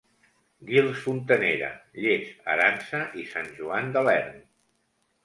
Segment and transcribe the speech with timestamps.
[0.69, 1.69] Guils Fontanera,
[2.05, 4.41] Lles, Aransa i Sant Joan de l'Erm.